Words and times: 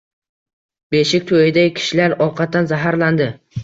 Beshik 0.95 1.29
toʻyida 1.33 1.69
kishilar 1.79 2.19
ovqatdan 2.29 2.75
zaharlandi. 2.77 3.35